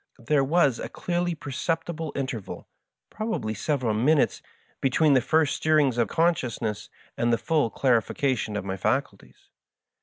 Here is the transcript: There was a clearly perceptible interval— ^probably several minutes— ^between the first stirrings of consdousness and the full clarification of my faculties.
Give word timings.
There 0.25 0.43
was 0.43 0.79
a 0.79 0.89
clearly 0.89 1.35
perceptible 1.35 2.11
interval— 2.15 2.67
^probably 3.13 3.55
several 3.55 3.93
minutes— 3.93 4.41
^between 4.83 5.13
the 5.13 5.21
first 5.21 5.55
stirrings 5.55 5.99
of 5.99 6.07
consdousness 6.07 6.89
and 7.15 7.31
the 7.31 7.37
full 7.37 7.69
clarification 7.69 8.55
of 8.57 8.65
my 8.65 8.77
faculties. 8.77 9.51